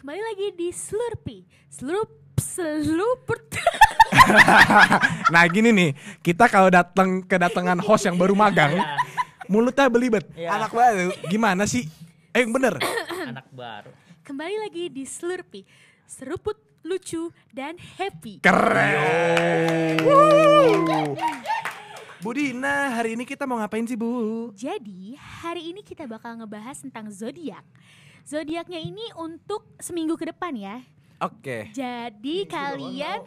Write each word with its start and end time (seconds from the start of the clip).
Kembali 0.00 0.16
lagi 0.16 0.48
di 0.56 0.72
Slurpee. 0.72 1.44
Slurp 1.68 2.40
seluput. 2.40 3.52
Nah 5.28 5.44
gini 5.44 5.76
nih, 5.76 5.90
kita 6.24 6.48
kalau 6.48 6.72
datang 6.72 7.20
kedatangan 7.20 7.76
host 7.84 8.08
yang 8.08 8.16
baru 8.16 8.32
magang, 8.32 8.80
mulutnya 9.44 9.92
belibet. 9.92 10.24
Iya. 10.32 10.56
Anak 10.56 10.72
baru, 10.72 11.12
gimana 11.28 11.68
sih? 11.68 11.84
Eh 12.32 12.40
yang 12.40 12.48
bener. 12.48 12.80
anak 13.28 13.44
baru. 13.52 13.92
Kembali 14.24 14.56
lagi 14.64 14.88
di 14.88 15.04
Slurpee. 15.04 15.68
Seruput, 16.08 16.56
lucu, 16.80 17.28
dan 17.52 17.76
happy. 17.76 18.40
Keren. 18.40 20.00
Wuh. 20.00 21.12
Bu 22.24 22.30
Dina, 22.32 22.96
hari 22.96 23.20
ini 23.20 23.28
kita 23.28 23.44
mau 23.44 23.60
ngapain 23.60 23.84
sih 23.84 24.00
Bu? 24.00 24.48
Jadi, 24.56 25.12
hari 25.44 25.76
ini 25.76 25.84
kita 25.84 26.08
bakal 26.08 26.40
ngebahas 26.40 26.80
tentang 26.80 27.12
zodiak. 27.12 27.68
Zodiaknya 28.24 28.80
ini 28.80 29.04
untuk 29.16 29.66
seminggu 29.76 30.14
ke 30.14 30.30
depan 30.30 30.54
ya. 30.54 30.80
Oke. 31.20 31.68
Jadi 31.70 32.48
kalian 32.48 33.20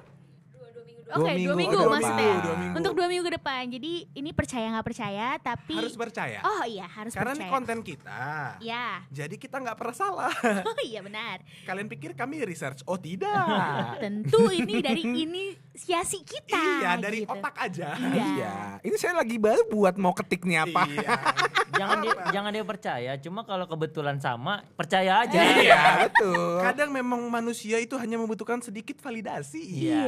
Dua 1.03 1.19
Oke, 1.19 1.35
dua 1.35 1.35
minggu, 1.35 1.55
minggu 1.59 1.77
oh, 1.77 1.83
dua 1.83 1.93
maksudnya. 1.99 2.15
minggu, 2.25 2.39
dua 2.41 2.55
minggu. 2.57 2.75
Untuk 2.79 2.93
dua 2.95 3.07
minggu 3.11 3.23
ke 3.27 3.33
depan. 3.35 3.61
Jadi 3.69 3.91
ini 4.15 4.31
percaya 4.31 4.65
nggak 4.71 4.87
percaya, 4.87 5.27
tapi 5.37 5.75
Harus 5.75 5.93
percaya. 5.93 6.39
oh 6.41 6.63
iya 6.63 6.87
harus 6.87 7.11
Karena 7.13 7.35
ini 7.35 7.43
percaya. 7.43 7.53
konten 7.53 7.77
kita. 7.83 8.23
Ya, 8.63 8.87
Jadi 9.11 9.35
kita 9.35 9.59
nggak 9.59 9.77
pernah 9.77 9.93
salah. 9.93 10.33
oh 10.69 10.79
iya 10.81 11.03
benar. 11.03 11.43
Kalian 11.67 11.91
pikir 11.91 12.15
kami 12.15 12.41
research? 12.47 12.81
Oh 12.87 12.95
tidak. 12.97 13.35
Tentu 14.03 14.47
ini 14.49 14.79
dari 14.79 15.03
inisiasi 15.73 16.21
kita. 16.21 16.53
iya, 16.53 16.93
dari 17.01 17.25
gitu. 17.25 17.33
otak 17.33 17.57
aja. 17.57 17.97
Iya. 17.97 18.25
Iya, 18.37 18.55
ini 18.85 18.95
saya 19.01 19.17
lagi 19.17 19.41
baru 19.41 19.65
buat 19.73 19.97
mau 19.97 20.13
ketiknya 20.13 20.69
apa. 20.69 20.85
Iya. 20.85 21.11
Jangan 21.73 22.05
dia, 22.05 22.13
jangan 22.29 22.51
dia 22.53 22.61
percaya, 22.61 23.11
cuma 23.17 23.41
kalau 23.49 23.65
kebetulan 23.65 24.21
sama, 24.21 24.61
percaya 24.77 25.25
aja. 25.25 25.41
Iya, 25.41 26.05
betul. 26.05 26.61
Kadang 26.61 26.93
memang 26.93 27.17
manusia 27.33 27.81
itu 27.81 27.97
hanya 27.97 28.21
membutuhkan 28.21 28.61
sedikit 28.61 29.01
validasi. 29.01 29.81
Iya. 29.89 30.05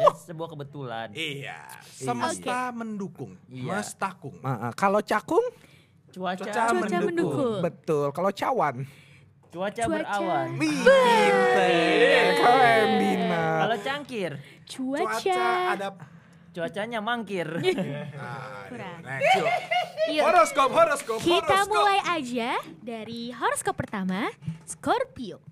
Dan 0.00 0.16
sebuah 0.16 0.56
kebetulan. 0.56 1.12
Iya. 1.12 1.60
Semesta 1.84 2.72
mendukung. 2.72 3.36
Iya. 3.52 3.84
Mestakung. 3.84 4.40
Nah, 4.40 4.72
kalau 4.72 5.04
cakung, 5.04 5.44
Cuaca, 6.08 6.40
Cuaca 6.40 6.72
Cuaca 6.72 6.72
mendukung. 6.72 7.04
mendukung. 7.12 7.60
betul. 7.60 8.06
Kalau 8.08 8.30
cawan, 8.32 8.74
cuaca, 9.52 9.82
Cuaca. 9.84 9.92
berawan. 9.92 10.46
wih, 10.56 10.78
pinter. 10.88 11.68
Cangkir, 14.14 14.32
Cuaca. 14.70 15.18
Cuaca 15.18 15.42
ada 15.74 15.88
cuacanya 16.54 17.02
mangkir. 17.02 17.48
Ah, 18.14 18.70
Kurang. 18.70 19.02
next, 19.02 19.34
yuk. 19.34 19.46
Yuk, 20.14 20.22
Horoskop, 20.22 20.70
horoskop, 20.70 21.18
kita 21.18 21.42
horoskop. 21.50 21.74
mulai 21.74 21.98
aja 22.14 22.50
dari 22.78 23.34
horoskop 23.34 23.74
pertama, 23.74 24.30
Scorpio. 24.62 25.42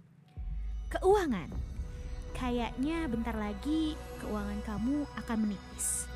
Keuangan. 0.89 1.51
Kayaknya 2.33 3.11
bentar 3.11 3.35
lagi 3.35 3.99
keuangan 4.23 4.61
kamu 4.63 4.97
akan 5.19 5.37
menipis. 5.43 6.07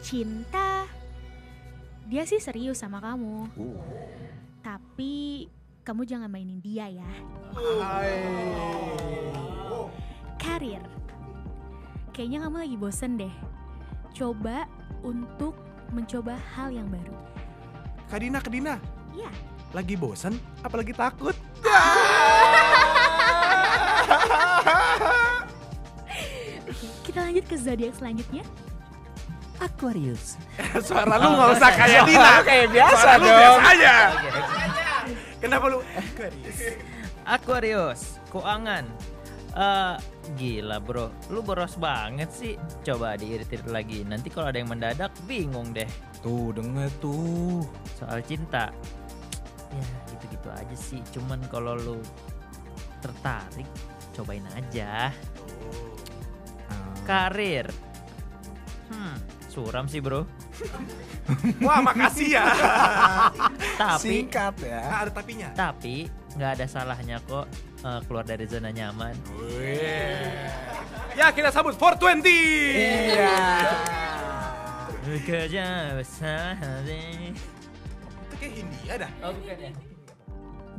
Cinta, 0.00 0.88
dia 2.08 2.24
sih 2.24 2.40
serius 2.40 2.80
sama 2.80 3.02
kamu. 3.02 3.44
Uh. 3.58 3.76
Tapi 4.64 5.46
kamu 5.84 6.02
jangan 6.08 6.30
mainin 6.32 6.64
dia 6.64 6.88
ya. 6.88 7.10
Hai. 7.52 9.57
Karir. 10.38 10.82
Kayaknya 12.14 12.38
kamu 12.46 12.56
lagi 12.62 12.76
bosen 12.78 13.12
deh. 13.14 13.34
Coba 14.14 14.66
untuk 15.02 15.54
mencoba 15.94 16.34
hal 16.56 16.74
yang 16.74 16.88
baru. 16.90 17.14
Kadina, 18.08 18.38
Kadina. 18.40 18.74
Iya. 19.14 19.30
Lagi 19.76 19.94
bosan? 19.94 20.34
Apalagi 20.64 20.96
takut? 20.96 21.36
Kita 27.04 27.18
lanjut 27.24 27.44
ke 27.48 27.56
zodiak 27.56 27.94
selanjutnya. 27.96 28.44
Aquarius. 29.58 30.38
Suara 30.86 31.18
lu 31.18 31.28
nggak 31.34 31.48
usah 31.58 31.70
kayak 31.74 32.02
Dina. 32.06 32.32
Kayak 32.46 32.66
biasa 32.70 32.94
Suara 32.94 33.14
lu 33.18 33.26
dong. 33.26 33.38
biasa 33.40 33.68
aja. 33.74 33.94
Kenapa 35.42 35.64
lu? 35.70 35.78
Aquarius, 37.26 38.00
keuangan. 38.30 38.84
Eh, 39.54 39.94
gila 40.36 40.76
bro, 40.82 41.08
lu 41.32 41.40
boros 41.40 41.78
banget 41.80 42.28
sih. 42.28 42.54
Coba 42.84 43.16
diiritir 43.16 43.64
lagi. 43.70 44.04
Nanti 44.04 44.28
kalau 44.28 44.52
ada 44.52 44.58
yang 44.60 44.68
mendadak, 44.68 45.14
bingung 45.24 45.72
deh. 45.72 45.88
Tuh, 46.20 46.52
denger 46.52 46.90
tuh. 46.98 47.64
Soal 47.96 48.20
cinta, 48.26 48.68
ya 49.72 49.86
gitu-gitu 50.12 50.48
aja 50.50 50.76
sih. 50.76 51.00
Cuman 51.14 51.40
kalau 51.48 51.78
lu 51.78 51.98
tertarik, 53.00 53.68
cobain 54.12 54.44
aja. 54.52 55.14
Ah, 56.68 56.92
Karir, 57.06 57.70
hmm, 58.90 59.16
suram 59.48 59.86
sih 59.88 60.02
bro. 60.02 60.26
Wah, 61.64 61.78
makasih 61.80 62.34
ya. 62.34 62.44
Tapi, 63.78 64.26
Singkat 64.26 64.54
ya. 64.60 64.82
Ada 65.06 65.10
tapinya. 65.14 65.48
tapi 65.54 66.10
nggak 66.34 66.50
ada 66.58 66.66
salahnya 66.66 67.18
kok 67.26 67.46
eh, 67.84 68.00
keluar 68.06 68.24
dari 68.24 68.44
zona 68.46 68.70
nyaman. 68.70 69.14
Ya, 71.18 71.34
kita 71.34 71.50
sambut 71.50 71.74
420. 71.74 72.26
Iya. 72.26 73.38
Bekerja 75.02 75.96
besar 75.96 76.54
hati. 76.60 77.32
Itu 78.28 78.34
kayak 78.36 78.52
Hindia 78.54 78.94
dah. 79.00 79.10
Oh 79.24 79.32
bukan 79.32 79.56
ya? 79.56 79.70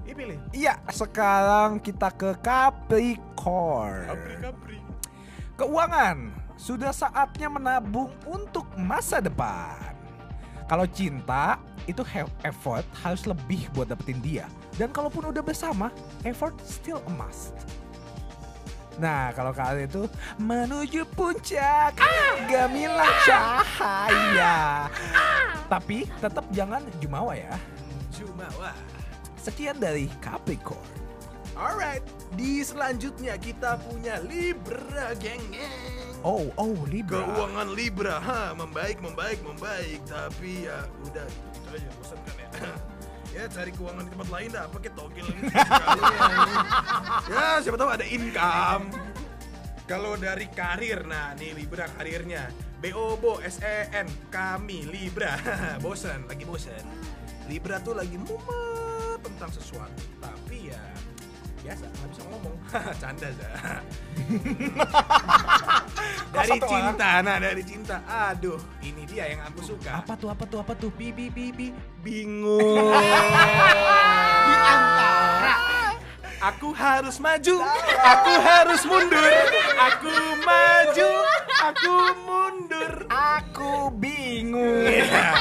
Ini 0.05 0.13
pilih. 0.13 0.38
Iya, 0.53 0.73
sekarang 0.89 1.81
kita 1.81 2.09
ke 2.13 2.33
Capricorn. 2.39 4.05
Capri, 4.09 4.33
Capri. 4.41 4.77
Keuangan, 5.53 6.17
sudah 6.55 6.93
saatnya 6.93 7.51
menabung 7.51 8.09
untuk 8.23 8.63
masa 8.79 9.19
depan. 9.19 9.91
Kalau 10.69 10.85
cinta, 10.85 11.57
itu 11.83 12.05
he- 12.05 12.35
effort 12.45 12.85
harus 13.01 13.25
lebih 13.25 13.65
buat 13.73 13.89
dapetin 13.89 14.21
dia. 14.21 14.45
Dan 14.78 14.94
kalaupun 14.94 15.31
udah 15.31 15.41
bersama, 15.41 15.90
effort 16.28 16.56
still 16.66 17.02
a 17.07 17.12
must. 17.16 17.56
Nah, 19.00 19.31
kalau 19.31 19.56
kalian 19.56 19.88
itu 19.88 20.03
menuju 20.35 21.07
puncak 21.16 21.96
gemilang 22.52 23.16
cahaya. 23.24 24.91
Tapi 25.72 26.03
tetap 26.19 26.44
jangan 26.52 26.84
jumawa 27.00 27.31
ya. 27.31 27.56
Jumawa. 28.12 28.75
Sekian 29.40 29.80
dari 29.80 30.12
Capricorn. 30.19 30.84
Alright, 31.56 32.03
di 32.36 32.59
selanjutnya 32.63 33.40
kita 33.40 33.80
punya 33.88 34.19
Libra 34.24 35.16
geng. 35.16 35.44
Oh, 36.19 36.51
oh 36.59 36.75
Libra. 36.88 37.24
Keuangan 37.24 37.69
Libra, 37.72 38.16
ha, 38.19 38.51
membaik, 38.51 39.00
membaik, 39.00 39.40
membaik. 39.44 40.00
Tapi 40.07 40.68
ya 40.68 40.84
udah 41.07 41.28
gitu 41.56 41.68
aja, 41.72 41.90
bosan 41.96 42.19
kan 42.28 42.36
ya. 42.36 42.50
ya 43.39 43.47
cari 43.47 43.72
keuangan 43.72 44.03
di 44.03 44.11
tempat 44.11 44.29
lain 44.35 44.50
dah, 44.51 44.66
pakai 44.67 44.91
togel 44.91 45.25
gitu 45.31 45.47
sekalian. 45.47 46.47
ya 47.31 47.47
siapa 47.63 47.77
tahu 47.79 47.89
ada 47.95 48.05
income. 48.05 48.83
Kalau 49.88 50.13
dari 50.19 50.45
karir, 50.51 51.07
nah 51.07 51.31
nih 51.39 51.55
Libra 51.55 51.88
karirnya. 51.88 52.51
BOBO 52.79 53.39
SEN 53.47 54.07
kami 54.27 54.88
Libra. 54.88 55.39
Bosan 55.83 56.27
lagi 56.31 56.47
bosan 56.47 56.83
Libra 57.51 57.79
tuh 57.83 57.95
lagi 57.95 58.16
mumet 58.19 59.19
tentang 59.23 59.51
sesuatu. 59.56 60.03
Tapi 60.19 60.71
ya 60.71 60.83
biasa 61.63 61.88
nggak 61.88 62.09
bisa 62.11 62.23
ngomong. 62.27 62.56
Canda 63.01 63.27
aja 63.31 63.50
dari 66.29 66.50
satu 66.56 66.66
cinta 66.69 67.09
nah 67.25 67.38
dari 67.41 67.63
cinta. 67.66 67.95
Aduh 68.06 68.59
ini 68.85 69.03
dia 69.09 69.25
yang 69.34 69.41
aku 69.50 69.59
suka. 69.66 70.06
Apa 70.06 70.13
tuh, 70.16 70.29
apa 70.29 70.44
tuh, 70.45 70.59
apa 70.62 70.73
tuh? 70.78 70.91
bi 70.94 71.09
bi 71.09 71.28
bi 71.34 71.50
bi. 71.50 71.67
Bingung. 72.06 72.59
Di 74.50 74.56
antara. 74.56 75.56
aku 76.39 76.69
harus 76.72 77.18
maju. 77.19 77.56
Aku 78.00 78.33
harus 78.39 78.81
mundur. 78.86 79.33
Aku 79.77 80.13
maju. 80.45 81.09
Aku 81.74 81.95
mundur. 82.24 82.94
Aku 83.09 83.71
bingung. 83.98 84.86
Iya. 84.86 85.36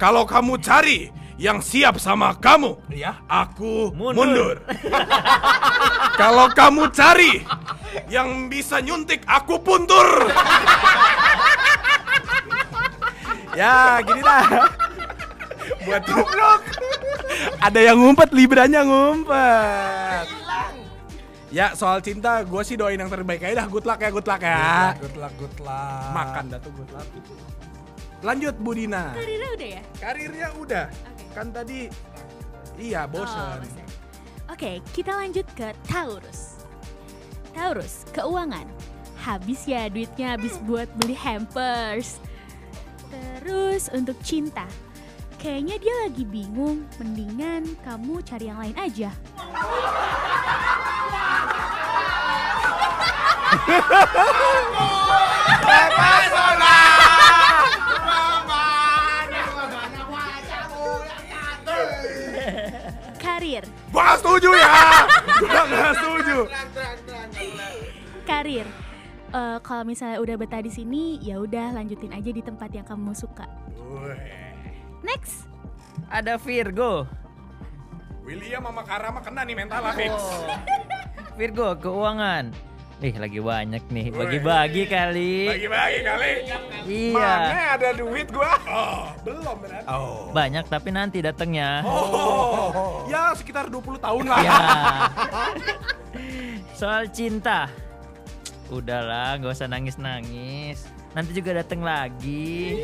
Kalau 0.00 0.24
kamu 0.24 0.56
cari 0.64 1.19
yang 1.40 1.64
siap 1.64 1.96
sama 1.96 2.36
kamu, 2.36 2.76
Ya. 2.92 3.16
aku 3.24 3.96
Mundur. 3.96 4.12
mundur. 4.28 4.56
Kalau 6.20 6.52
kamu 6.52 6.92
cari 6.92 7.40
yang 8.12 8.52
bisa 8.52 8.84
nyuntik, 8.84 9.24
aku 9.24 9.56
puntur. 9.64 10.28
ya, 13.60 14.04
gini 14.04 14.20
dah. 14.20 14.44
Buat 15.88 16.04
Ada 17.56 17.80
yang 17.88 17.96
ngumpet, 17.96 18.36
libranya 18.36 18.84
ngumpet. 18.84 20.28
Ya 21.50 21.72
soal 21.72 22.04
cinta, 22.04 22.44
gue 22.44 22.62
sih 22.62 22.76
doain 22.76 23.00
yang 23.00 23.08
terbaik 23.08 23.40
aja 23.40 23.64
dah. 23.64 23.66
Good 23.66 23.88
luck 23.88 23.98
ya, 24.04 24.10
good 24.12 24.28
luck 24.28 24.42
ya. 24.44 24.92
Good 25.00 25.16
luck, 25.16 25.32
good 25.40 25.56
luck. 25.64 26.12
Makan 26.12 26.44
dah 26.52 26.60
tuh 26.60 26.72
good 26.76 26.90
luck. 26.92 27.08
Lanjut 28.20 28.54
Bu 28.60 28.76
Dina. 28.76 29.16
Karirnya 29.16 29.48
udah 29.56 29.68
ya? 29.72 29.82
Karirnya 29.96 30.48
udah. 30.60 30.84
Kan 31.30 31.54
tadi 31.54 31.86
iya 32.76 33.06
Oh, 33.06 33.22
bosan. 33.22 33.62
bosan. 33.62 33.86
Oke, 34.50 34.82
kita 34.90 35.14
lanjut 35.14 35.46
ke 35.54 35.70
Taurus. 35.86 36.66
Taurus, 37.54 38.02
keuangan. 38.10 38.66
Habis 39.20 39.68
ya 39.68 39.86
duitnya 39.86 40.34
habis 40.34 40.58
buat 40.66 40.90
beli 40.98 41.14
hampers. 41.14 42.18
Terus 43.10 43.86
untuk 43.94 44.18
cinta. 44.26 44.66
Kayaknya 45.40 45.76
dia 45.80 45.94
lagi 46.04 46.24
bingung, 46.28 46.84
mendingan 47.00 47.64
kamu 47.86 48.20
cari 48.26 48.44
yang 48.50 48.60
lain 48.60 48.76
aja. 48.76 49.10
Karir. 63.50 63.66
Gua 63.90 64.02
nggak 64.06 64.18
setuju 64.22 64.50
ya. 64.54 64.74
Gua 65.42 65.60
nggak 65.66 65.92
setuju. 65.98 66.38
karir. 68.22 68.66
Eh, 69.30 69.58
kalau 69.66 69.82
misalnya 69.82 70.22
udah 70.22 70.38
betah 70.38 70.62
di 70.62 70.70
sini, 70.70 71.18
ya 71.18 71.42
udah 71.42 71.74
lanjutin 71.74 72.14
aja 72.14 72.30
di 72.30 72.42
tempat 72.46 72.70
yang 72.70 72.86
kamu 72.86 73.10
suka. 73.10 73.50
Next, 75.02 75.50
Ada 76.06 76.38
Virgo. 76.38 77.10
William 78.22 78.62
sama 78.62 78.86
Karama 78.86 79.18
kena 79.18 79.42
nih 79.42 79.56
mental 79.58 79.82
fix. 79.98 80.14
Virgo, 81.34 81.74
keuangan. 81.74 82.54
Ih, 83.00 83.16
lagi 83.16 83.40
banyak 83.40 83.80
nih. 83.88 84.12
Bagi-bagi 84.12 84.84
kali. 84.84 85.48
Bagi-bagi 85.48 86.00
kali. 86.04 86.32
Iya. 86.84 87.16
Mana 87.16 87.64
ada 87.80 87.88
duit 87.96 88.28
gua? 88.28 88.52
Oh, 88.68 89.08
belum 89.24 89.56
berarti. 89.56 89.88
Oh. 89.88 90.28
Banyak 90.36 90.68
tapi 90.68 90.92
nanti 90.92 91.24
datangnya. 91.24 91.80
Oh, 91.80 93.08
ya 93.08 93.32
sekitar 93.32 93.72
20 93.72 94.04
tahun 94.04 94.24
lah. 94.28 94.38
Ya. 94.44 94.60
Soal 96.80 97.08
cinta. 97.08 97.72
Udahlah, 98.68 99.40
nggak 99.40 99.48
usah 99.56 99.72
nangis-nangis. 99.72 100.84
Nanti 101.16 101.32
juga 101.32 101.64
datang 101.64 101.80
lagi. 101.80 102.76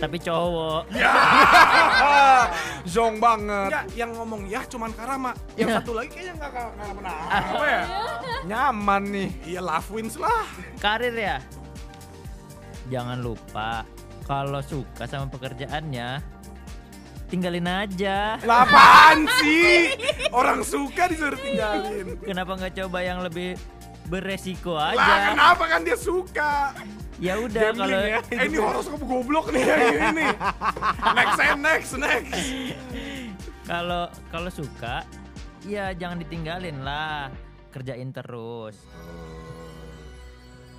Tapi 0.00 0.16
cowok. 0.18 0.82
Zong 2.88 3.20
banget. 3.20 3.68
Enggak, 3.68 3.84
yang 3.92 4.10
ngomong 4.12 4.48
ya 4.48 4.64
cuman 4.64 4.90
Karama. 4.90 5.32
Yang 5.54 5.68
Ya. 5.68 5.76
satu 5.76 5.92
lagi 5.92 6.08
kayaknya 6.10 6.34
nggak 6.38 6.50
nggak 6.50 6.92
pernah 6.96 7.14
apa 7.28 7.64
ya? 7.64 7.82
Nyaman 8.42 9.02
nih. 9.06 9.28
Iya 9.46 9.60
Love 9.60 9.90
Wins 9.92 10.16
lah. 10.16 10.44
Karir 10.76 11.12
ya. 11.12 11.36
Jangan 12.88 13.20
lupa 13.20 13.84
kalau 14.24 14.58
suka 14.60 15.04
sama 15.04 15.28
pekerjaannya 15.28 16.18
tinggalin 17.28 17.68
aja. 17.68 18.40
Lapaan 18.42 19.28
sih? 19.38 19.94
Orang 20.32 20.64
suka 20.64 21.06
disuruh 21.06 21.38
tinggalin. 21.38 22.18
Kenapa 22.18 22.56
nggak 22.56 22.74
coba 22.76 22.98
yang 23.00 23.20
lebih 23.20 23.54
beresiko 24.10 24.74
Lah 24.74 24.90
aja? 24.90 25.14
kenapa 25.30 25.64
kan 25.68 25.80
dia 25.84 25.94
suka? 25.94 26.74
Ya 27.20 27.36
udah 27.36 27.76
kalau 27.76 28.00
Eh, 28.32 28.48
ini 28.48 28.56
horoskop 28.56 29.04
goblok 29.04 29.52
nih 29.52 29.68
yang 29.68 30.16
ini. 30.16 30.26
Next, 31.20 31.36
eh, 31.36 31.54
next, 31.54 31.92
next. 32.00 32.40
kalau 33.68 34.08
kalau 34.32 34.50
suka 34.50 35.04
ya 35.68 35.92
jangan 35.92 36.24
ditinggalin 36.24 36.80
lah. 36.80 37.28
Kerjain 37.70 38.10
terus. 38.10 38.74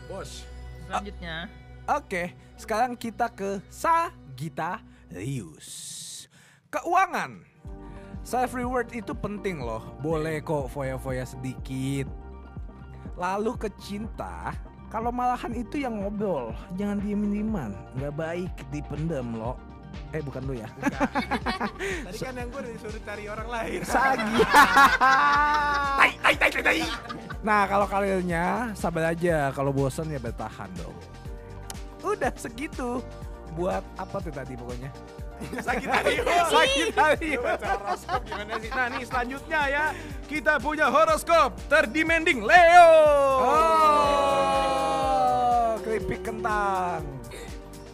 Bos. 0.10 0.44
Selanjutnya 0.90 1.48
Oke, 1.90 2.38
sekarang 2.62 2.94
kita 2.94 3.34
ke 3.34 3.58
Sagittarius. 3.68 5.68
Keuangan. 6.70 7.42
Self 8.22 8.54
reward 8.54 8.94
itu 8.94 9.18
penting 9.18 9.58
loh. 9.60 9.82
Boleh 9.98 10.46
kok 10.46 10.70
foya-foya 10.70 11.26
sedikit. 11.26 12.06
Lalu 13.18 13.58
ke 13.58 13.74
cinta, 13.82 14.54
kalau 14.92 15.08
malahan 15.08 15.56
itu 15.56 15.80
yang 15.80 16.04
ngobrol, 16.04 16.52
jangan 16.76 17.00
diem-dieman. 17.00 17.72
Nggak 17.96 18.12
baik 18.12 18.52
dipendem 18.76 19.40
loh. 19.40 19.56
Eh 20.12 20.20
bukan 20.20 20.44
lu 20.44 20.60
ya. 20.60 20.68
Tadi 22.08 22.18
kan 22.20 22.36
yang 22.36 22.52
gue 22.52 22.62
disuruh 22.76 23.02
cari 23.08 23.24
orang 23.32 23.48
lain. 23.48 23.80
Sagi. 23.88 24.36
Tai, 26.00 26.12
tai, 26.20 26.36
tai, 26.36 26.50
tai, 26.52 26.64
tai. 26.64 26.82
Nah 27.40 27.64
kalau 27.68 27.88
karirnya 27.88 28.76
sabar 28.76 29.16
aja. 29.16 29.52
Kalau 29.56 29.72
bosan 29.72 30.12
ya 30.12 30.20
bertahan 30.20 30.68
dong. 30.76 30.96
Udah 32.04 32.32
segitu. 32.36 33.00
Buat 33.56 33.84
apa 33.96 34.20
tuh 34.20 34.32
tadi 34.32 34.56
pokoknya? 34.56 34.92
Sagitarius. 35.60 36.48
Sagitarius. 36.54 37.44
Baca 37.44 37.70
horoskop 37.80 38.22
gimana 38.28 38.54
sih? 38.62 38.70
Nah 38.72 38.86
nih 38.92 39.04
selanjutnya 39.08 39.62
ya 39.68 39.86
kita 40.30 40.54
punya 40.62 40.88
horoskop 40.88 41.56
terdemanding 41.68 42.46
Leo. 42.46 42.90
Oh, 43.42 44.71
kentang. 46.32 47.04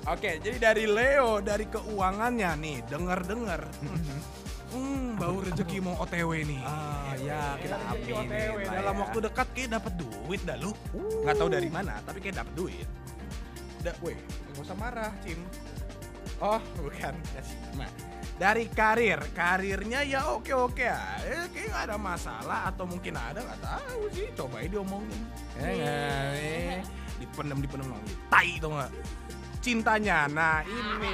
Oke, 0.08 0.40
jadi 0.40 0.58
dari 0.72 0.86
Leo 0.88 1.44
dari 1.44 1.66
keuangannya 1.68 2.52
nih, 2.64 2.78
dengar-dengar. 2.88 3.68
Hmm, 4.68 5.16
bau 5.16 5.40
rezeki 5.40 5.80
mau 5.84 5.96
OTW 6.00 6.44
nih. 6.44 6.62
Ah, 6.64 7.16
ya 7.20 7.56
kita 7.60 7.76
Rezeki 7.76 8.12
amin. 8.14 8.24
OTW 8.24 8.58
dalam 8.68 8.96
waktu 9.00 9.18
dekat 9.24 9.48
kayak 9.56 9.70
dapat 9.80 9.94
duit 10.00 10.42
dah 10.44 10.58
lu. 10.60 10.72
Nggak 11.24 11.36
tahu 11.40 11.50
dari 11.52 11.70
mana, 11.72 12.00
tapi 12.04 12.20
kayak 12.24 12.44
dapat 12.44 12.54
duit. 12.56 12.88
Da, 13.84 13.92
weh, 14.04 14.16
nggak 14.54 14.64
usah 14.64 14.78
marah, 14.80 15.12
Cim. 15.24 15.40
Oh, 16.38 16.62
bukan. 16.80 17.16
Nah, 17.80 17.90
dari 18.38 18.70
karir, 18.70 19.20
karirnya 19.34 20.06
ya 20.06 20.36
oke 20.36 20.54
oke 20.54 20.84
ya. 20.84 21.00
Eh, 21.26 21.48
kayak 21.52 21.68
nggak 21.74 21.84
ada 21.90 21.98
masalah 21.98 22.60
atau 22.70 22.86
mungkin 22.86 23.16
ada 23.18 23.40
nggak 23.40 23.62
tahu 23.64 24.02
sih. 24.14 24.28
Coba 24.36 24.62
aja 24.62 24.70
diomongin. 24.72 25.22
Eh, 25.58 26.84
nggak, 27.18 27.34
dipendem 27.34 27.58
dipendem 27.66 27.90
lagi. 27.90 28.14
Tai 28.30 28.50
tuh 28.62 28.70
nggak. 28.70 28.92
Cintanya, 29.58 30.18
nah 30.30 30.62
ini, 30.64 30.94
ini. 31.02 31.14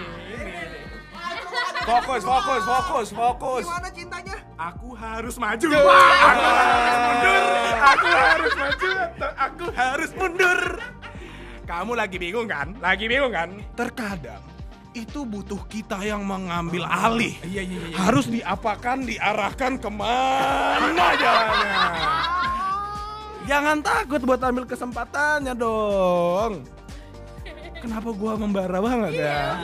Fokus, 1.83 2.21
fokus, 2.23 2.63
fokus, 2.63 3.07
fokus. 3.11 3.63
Gimana 3.65 3.89
cintanya? 3.91 4.35
Aku 4.55 4.89
harus 4.95 5.35
maju. 5.35 5.67
aku 5.67 6.47
harus 6.47 6.99
mundur. 7.03 7.43
Aku 7.83 8.07
harus 8.07 8.53
maju. 8.55 8.89
Aku 9.35 9.65
harus 9.73 10.11
mundur. 10.15 10.61
Kamu 11.63 11.91
lagi 11.95 12.17
bingung 12.19 12.47
kan? 12.47 12.75
Lagi 12.79 13.05
bingung 13.07 13.31
kan? 13.31 13.49
Terkadang 13.75 14.43
itu 14.93 15.25
butuh 15.25 15.57
kita 15.65 16.05
yang 16.05 16.21
mengambil 16.21 16.85
alih. 16.85 17.33
Iya, 17.41 17.65
iya, 17.65 17.81
iya. 17.89 17.97
Harus 17.97 18.29
diapakan, 18.29 19.09
diarahkan 19.09 19.81
ke 19.81 19.89
mana 19.89 21.07
jalannya. 21.17 22.42
Jangan 23.43 23.83
takut 23.83 24.21
buat 24.23 24.39
ambil 24.39 24.63
kesempatannya 24.63 25.53
dong. 25.55 26.63
Kenapa 27.83 28.09
gua 28.15 28.39
membara 28.39 28.79
banget 28.79 29.27
ya? 29.27 29.59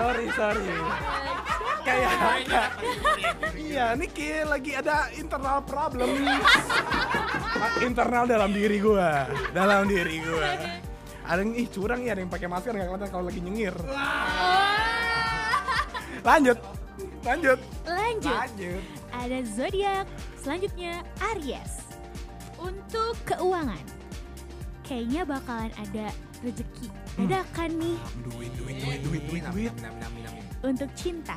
Sorry, 0.00 0.26
sorry. 0.32 0.72
Kayak 1.82 2.12
Iya, 3.52 3.84
ini 3.98 4.06
kayak 4.08 4.44
lagi 4.48 4.72
ada 4.72 5.12
internal 5.12 5.60
problem. 5.60 6.08
internal 7.84 8.24
dalam 8.24 8.50
diri 8.56 8.80
gua, 8.80 9.28
dalam 9.52 9.84
diri 9.84 10.16
gua. 10.24 10.56
Ada 11.22 11.44
yang 11.44 11.52
ih 11.54 11.68
curang 11.68 12.00
ya, 12.02 12.16
ada 12.16 12.20
yang 12.24 12.32
pakai 12.32 12.48
masker 12.48 12.72
nggak 12.72 12.88
kelihatan 12.88 13.10
kalau 13.12 13.24
lagi 13.28 13.40
nyengir. 13.44 13.74
Lanjut, 16.22 16.58
lanjut. 17.26 17.58
lanjut. 17.84 18.32
Lanjut. 18.32 18.82
Ada 19.12 19.38
zodiak 19.44 20.06
selanjutnya 20.40 21.04
Aries. 21.34 21.81
Untuk 22.62 23.18
keuangan, 23.26 23.82
kayaknya 24.86 25.26
bakalan 25.26 25.72
ada 25.74 26.06
rezeki. 26.40 26.88
Dadakan 27.12 27.70
nih 27.76 27.98
Duit, 28.24 28.52
duit, 28.56 28.76
duit, 28.80 29.00
duit, 29.04 29.22
duit, 29.28 29.44
duit. 29.52 29.72
untuk 30.62 30.88
cinta. 30.96 31.36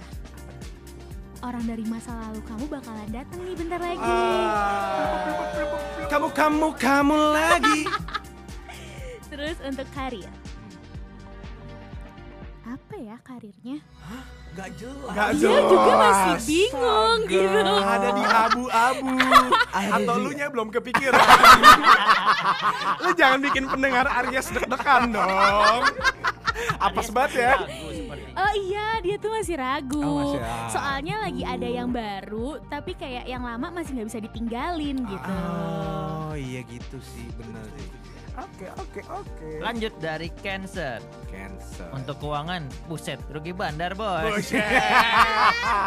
Orang 1.43 1.67
dari 1.67 1.83
masa 1.85 2.15
lalu 2.15 2.41
kamu 2.45 2.65
bakalan 2.71 3.09
datang 3.11 3.39
nih 3.43 3.55
bentar 3.57 3.79
lagi. 3.81 4.01
Ah. 4.01 6.07
Kamu, 6.07 6.27
kamu, 6.31 6.67
kamu 6.79 7.17
lagi. 7.33 7.79
Terus 9.33 9.57
untuk 9.61 9.85
karir. 9.91 10.29
Apa 12.65 12.97
ya 12.97 13.15
karirnya? 13.21 13.77
Gak 14.57 14.69
jelas. 14.81 15.13
Gak 15.13 15.29
Dia 15.37 15.59
juga 15.69 15.91
masih 16.01 16.31
jelas. 16.33 16.45
bingung 16.49 17.19
gitu. 17.29 17.73
Ada 17.77 18.09
di 18.09 18.23
abu-abu. 18.25 19.17
Atau 20.01 20.15
lu 20.17 20.31
nya 20.33 20.47
belum 20.49 20.73
kepikiran. 20.73 21.27
lu 23.05 23.09
jangan 23.13 23.39
bikin 23.45 23.69
pendengar 23.69 24.09
Aries 24.09 24.49
deg-degan 24.49 25.13
dong. 25.13 25.81
Apa 26.81 26.99
sebat 27.05 27.29
ya? 27.37 27.69
Oh 28.33 28.53
iya, 28.57 28.97
dia 29.05 29.21
tuh 29.21 29.29
masih 29.29 29.61
ragu. 29.61 30.01
Oh, 30.01 30.17
masih 30.25 30.39
ragu. 30.41 30.71
Soalnya 30.73 31.15
lagi 31.21 31.43
ada 31.45 31.67
yang 31.69 31.93
baru, 31.93 32.57
tapi 32.65 32.97
kayak 32.97 33.29
yang 33.29 33.45
lama 33.45 33.69
masih 33.69 33.93
nggak 33.93 34.07
bisa 34.09 34.19
ditinggalin 34.25 35.05
gitu. 35.05 35.31
Oh 35.35 36.33
iya 36.33 36.65
gitu 36.65 36.97
sih 36.97 37.29
bener 37.37 37.61
sih. 37.77 37.87
Oke, 38.35 38.67
oke, 38.75 39.01
oke. 39.07 39.49
Lanjut 39.63 39.95
dari 40.03 40.27
Cancer. 40.43 40.99
Cancer. 41.31 41.87
Untuk 41.95 42.19
keuangan, 42.19 42.67
buset, 42.91 43.19
rugi 43.31 43.55
bandar 43.55 43.95
bos. 43.95 44.27
Buset. 44.27 44.59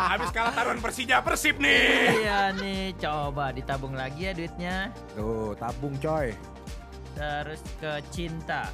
Habis 0.08 0.32
kalah 0.32 0.56
taruhan 0.56 0.80
Persija 0.80 1.20
Persib 1.20 1.60
nih. 1.60 2.24
Iya 2.24 2.56
nih, 2.56 2.96
coba 2.96 3.52
ditabung 3.52 3.92
lagi 3.92 4.28
ya 4.28 4.32
duitnya. 4.32 4.76
Tuh, 5.12 5.52
tabung 5.60 5.92
coy. 6.00 6.32
Terus 7.12 7.60
ke 7.76 8.00
cinta. 8.08 8.72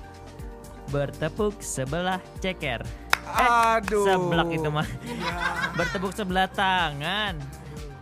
Bertepuk 0.95 1.59
sebelah 1.59 2.23
ceker. 2.39 2.87
Aduh. 3.25 4.05
Seblak 4.07 4.49
itu 4.55 4.69
mah. 4.71 4.87
Bertepuk 5.75 6.13
sebelah 6.15 6.47
tangan. 6.47 7.41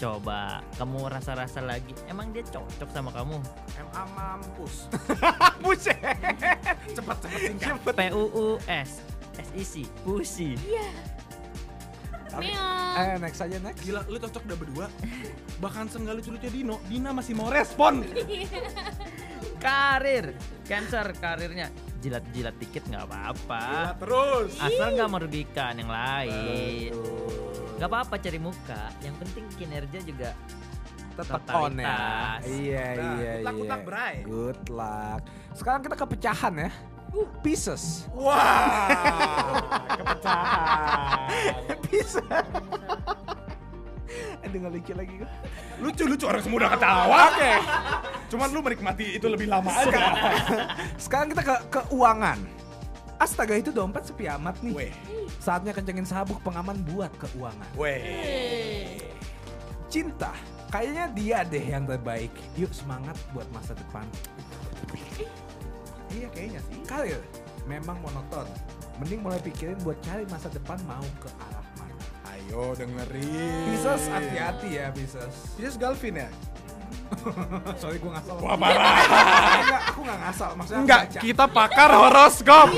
Coba 0.02 0.59
kamu 0.82 1.06
rasa-rasa 1.06 1.62
lagi. 1.62 1.94
Emang 2.11 2.35
dia 2.35 2.42
cocok 2.42 2.90
sama 2.90 3.14
kamu? 3.14 3.38
MA 3.87 4.02
mampus. 4.18 4.90
Buset. 5.62 5.94
Cepat 6.90 7.23
cepat 7.23 7.38
singkat. 7.38 7.78
P 7.87 8.00
U 8.11 8.26
U 8.35 8.47
S 8.66 8.99
S 9.38 9.49
I 9.54 9.62
C 9.62 9.87
Pusi. 10.02 10.59
Meong. 12.35 12.99
Eh, 12.99 13.14
next 13.23 13.47
aja 13.47 13.62
next. 13.62 13.78
Gila, 13.87 14.02
lu 14.11 14.18
cocok 14.18 14.42
udah 14.42 14.59
berdua. 14.59 14.87
Bahkan 15.62 15.87
senggal 15.87 16.18
lucu-lucunya 16.18 16.50
Dino, 16.50 16.82
Dina 16.90 17.14
masih 17.14 17.38
mau 17.38 17.47
respon. 17.47 18.02
Karir. 19.62 20.35
Cancer 20.66 21.14
karirnya. 21.14 21.71
Jilat-jilat 22.02 22.59
dikit 22.59 22.82
nggak 22.90 23.06
apa-apa. 23.06 23.62
Gila 23.62 23.94
terus. 24.02 24.50
Asal 24.59 24.99
nggak 24.99 25.11
merugikan 25.14 25.78
yang 25.78 25.92
lain. 25.94 26.90
Gak 27.83 27.91
apa-apa 27.91 28.15
cari 28.15 28.39
muka. 28.39 28.95
Yang 29.03 29.15
penting 29.27 29.45
kinerja 29.59 29.99
juga 30.07 30.31
Tetap 31.12 31.45
on 31.51 31.77
ya. 31.77 32.41
Iya, 32.47 32.87
Nah, 32.95 33.15
iya, 33.19 33.33
good 33.37 33.45
luck, 33.45 33.53
iya. 33.53 33.53
good 33.59 33.69
luck, 33.69 33.83
Bray. 33.85 34.15
Good 34.25 34.62
luck. 34.71 35.21
Sekarang 35.53 35.81
kita 35.83 35.95
ke 35.99 36.07
pecahan 36.09 36.55
ya. 36.57 36.71
Pieces. 37.45 38.09
Wah, 38.17 38.89
kepecahan. 40.01 41.29
Pieces. 41.85 42.23
Aduh 44.43 44.57
nggak 44.57 44.73
lucu 44.73 44.93
lagi 44.97 45.12
gue. 45.21 45.31
Lucu-lucu 45.83 46.25
orang 46.25 46.41
semua 46.41 46.59
udah 46.65 46.71
ketawa. 46.73 47.17
Oke. 47.29 47.53
Cuman 48.33 48.49
lu 48.49 48.61
menikmati 48.65 49.07
itu 49.21 49.27
lebih 49.29 49.47
lama 49.51 49.69
aja. 49.69 50.01
Sekarang 51.05 51.29
kita 51.35 51.43
ke 51.45 51.55
keuangan. 51.69 52.41
Astaga 53.21 53.61
itu 53.61 53.69
dompet 53.71 54.09
sepi 54.09 54.25
amat 54.33 54.57
nih. 54.65 54.73
Weh, 54.73 54.93
Saatnya 55.42 55.75
kencengin 55.75 56.06
sabuk 56.06 56.38
pengaman 56.46 56.78
buat 56.94 57.11
keuangan. 57.18 57.66
weh. 57.75 59.02
Cinta. 59.90 60.30
Kayaknya 60.70 61.04
dia 61.18 61.38
deh 61.42 61.64
yang 61.66 61.82
terbaik. 61.82 62.30
Yuk 62.54 62.70
semangat 62.70 63.18
buat 63.34 63.44
masa 63.50 63.75
depan. 63.75 64.06
Iya 66.14 66.30
kayaknya 66.30 66.62
sih. 66.70 66.78
Karir 66.87 67.18
memang 67.66 67.99
monoton. 68.06 68.46
Mending 69.02 69.18
mulai 69.26 69.42
pikirin 69.42 69.75
buat 69.82 69.99
cari 70.06 70.22
masa 70.30 70.46
depan 70.46 70.78
mau 70.87 71.02
ke 71.18 71.26
arah 71.50 71.66
mana. 71.75 72.06
Ayo 72.30 72.78
dengerin. 72.78 73.66
Pisces 73.66 74.02
hati-hati 74.14 74.68
ya 74.78 74.94
Pisces. 74.94 75.34
Pisces 75.58 75.75
Galvin 75.75 76.22
ya? 76.22 76.30
Sorry 77.76 77.97
gue 77.97 78.11
ngasal. 78.11 78.35
Wah 78.38 78.57
parah. 78.57 78.95
Enggak, 79.59 79.83
aku 79.87 80.00
nggak 80.02 80.19
ngasal. 80.21 80.50
Maksudnya 80.54 80.81
Enggak, 80.81 81.02
baca. 81.02 81.19
kita 81.21 81.45
pakar 81.47 81.90
horoskop. 81.92 82.69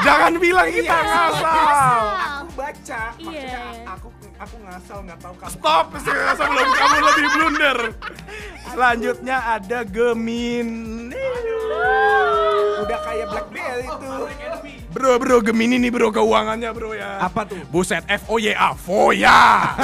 Jangan 0.00 0.32
bilang 0.36 0.68
kita 0.68 0.94
Iya, 0.94 1.04
ngasal. 1.04 2.02
Aku 2.04 2.48
baca. 2.54 3.00
Maksudnya 3.12 3.42
Iya. 3.44 3.62
aku 3.86 4.08
aku 4.34 4.56
ngasal 4.60 4.98
nggak 5.04 5.18
tahu 5.18 5.34
kamu. 5.36 5.52
Stop 5.52 5.86
sebelum 6.36 6.68
kamu 6.70 6.96
lebih 7.04 7.26
blunder. 7.30 7.78
Selanjutnya 8.66 9.36
ada 9.52 9.78
Gemini. 9.84 11.22
Udah 12.76 12.98
kayak 13.00 13.26
Blackberry 13.30 13.84
itu. 13.84 14.08
Bro, 14.94 15.18
bro, 15.18 15.42
Gemini 15.42 15.74
nih 15.82 15.90
bro 15.90 16.14
keuangannya 16.14 16.70
bro 16.70 16.94
ya. 16.94 17.18
Apa 17.18 17.42
tuh? 17.42 17.58
Buset, 17.66 18.06
F 18.06 18.30
O 18.30 18.38
Y 18.38 18.54
A, 18.54 18.78
Foya. 18.78 19.74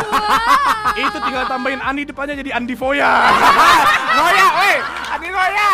Itu 0.94 1.18
tinggal 1.18 1.50
tambahin 1.50 1.82
Andi 1.82 2.06
depannya 2.06 2.38
jadi 2.38 2.54
Andi 2.54 2.78
Foya. 2.78 3.10
Noya, 4.14 4.46
weh. 4.62 4.78
Adi 5.10 5.28
Noya. 5.34 5.72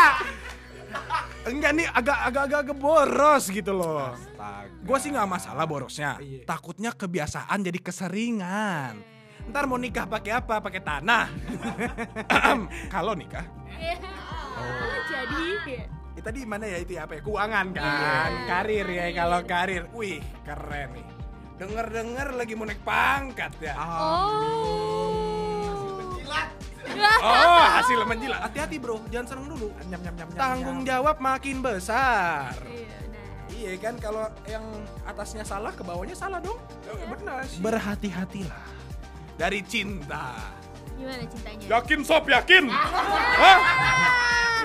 Enggak 1.47 1.73
nih 1.77 1.87
agak 1.93 2.19
agak 2.27 2.43
agak 2.49 2.59
agak 2.65 2.77
boros 2.81 3.45
gitu 3.53 3.77
loh. 3.77 4.17
Astaga. 4.17 4.73
Gue 4.83 4.99
sih 4.99 5.11
nggak 5.13 5.29
masalah 5.29 5.65
borosnya. 5.69 6.17
Iya. 6.19 6.49
Takutnya 6.49 6.91
kebiasaan 6.97 7.59
jadi 7.61 7.79
keseringan. 7.79 8.95
Ntar 9.47 9.69
mau 9.71 9.79
nikah 9.79 10.11
pakai 10.11 10.43
apa? 10.43 10.59
Pakai 10.59 10.83
tanah. 10.83 11.31
Kalau 12.95 13.15
nikah, 13.15 13.47
Oh, 14.57 14.97
jadi 15.07 15.45
Eh, 16.17 16.23
tadi 16.25 16.49
mana 16.49 16.65
ya 16.65 16.81
itu 16.81 16.97
ya 16.97 17.05
apa 17.05 17.21
ya? 17.21 17.23
Keuangan 17.23 17.67
kan, 17.77 18.31
karir 18.49 18.89
ya 18.89 19.07
kalau 19.13 19.45
karir. 19.45 19.85
Wih, 19.93 20.25
keren 20.43 20.97
nih. 20.97 21.07
Dengar-dengar 21.57 22.33
lagi 22.33 22.53
mau 22.53 22.65
naik 22.65 22.81
pangkat 22.81 23.53
ya. 23.61 23.75
oh. 23.77 24.65
Oh, 26.97 27.67
hasil 27.77 27.99
menjilat. 28.07 28.41
Hati-hati 28.49 28.79
bro, 28.79 29.03
jangan 29.11 29.27
serang 29.29 29.47
dulu. 29.51 29.69
Nyam 29.85 30.01
nyam 30.01 30.15
nyam. 30.17 30.29
nyam, 30.33 30.39
Tanggung 30.39 30.79
nyam. 30.81 30.89
jawab 30.89 31.17
makin 31.19 31.61
besar. 31.61 32.57
Iya, 32.63 32.97
nah. 33.05 33.53
Iya 33.53 33.73
kan, 33.77 33.95
kalau 33.99 34.25
yang 34.47 34.65
atasnya 35.05 35.45
salah, 35.45 35.75
ke 35.75 35.83
bawahnya 35.83 36.17
salah 36.17 36.41
dong. 36.41 36.57
Benar 36.87 37.45
sih. 37.45 37.61
Berhati-hatilah 37.61 38.65
dari 39.37 39.61
cinta. 39.61 40.41
Gimana 40.97 41.25
cintanya? 41.29 41.65
Yakin 41.69 42.01
sob, 42.01 42.25
yakin? 42.25 42.65
Hah? 43.43 43.59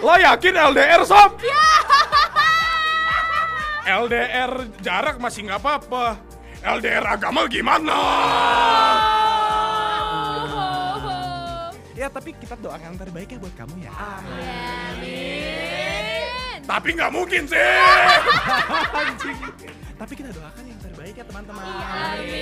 Lo 0.02 0.18
yakin 0.18 0.58
LDR 0.58 1.06
sob? 1.06 1.38
LDR 4.02 4.52
jarak 4.82 5.22
masih 5.22 5.46
nggak 5.46 5.62
apa-apa. 5.62 6.18
LDR 6.66 7.06
agama 7.06 7.46
gimana? 7.46 7.98
Ya 11.94 12.10
tapi 12.10 12.34
kita 12.34 12.58
doakan 12.58 12.98
yang 12.98 12.98
terbaik 12.98 13.30
ya 13.30 13.38
buat 13.38 13.54
kamu 13.54 13.86
ya. 13.86 13.94
Amin. 14.90 15.46
Tapi 16.66 16.98
nggak 16.98 17.14
mungkin 17.14 17.46
sih. 17.46 17.62
tapi 20.02 20.14
kita 20.18 20.34
doakan 20.34 20.66
yang 20.66 20.82
terbaik 20.82 21.14
ya 21.14 21.26
teman-teman. 21.30 21.62
Amin. 21.62 22.41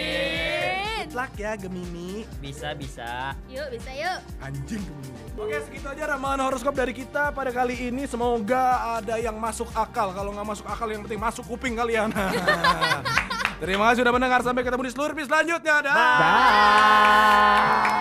Good 1.09 1.17
luck 1.17 1.33
ya 1.41 1.57
Gemini. 1.57 2.21
Bisa 2.37 2.77
bisa. 2.77 3.33
Yuk, 3.49 3.65
bisa 3.73 3.89
yuk. 3.97 4.21
Anjing 4.45 4.77
Gemini. 4.77 5.09
Oke 5.41 5.57
segitu 5.65 5.89
aja 5.89 6.05
ramalan 6.05 6.37
horoskop 6.37 6.77
dari 6.77 6.93
kita 6.93 7.33
pada 7.33 7.49
kali 7.49 7.89
ini. 7.89 8.05
Semoga 8.05 9.01
ada 9.01 9.17
yang 9.17 9.33
masuk 9.41 9.73
akal. 9.73 10.13
Kalau 10.13 10.29
nggak 10.37 10.45
masuk 10.45 10.69
akal 10.69 10.85
yang 10.85 11.01
penting 11.01 11.17
masuk 11.17 11.49
kuping 11.49 11.73
kalian. 11.73 12.13
Terima 13.65 13.89
kasih 13.89 14.05
sudah 14.05 14.13
mendengar. 14.13 14.45
Sampai 14.45 14.61
ketemu 14.61 14.85
di 14.85 14.93
seluruh 14.93 15.17
episode 15.17 15.33
selanjutnya. 15.33 15.75
Dah. 15.81 15.97
Bye. 15.97 17.98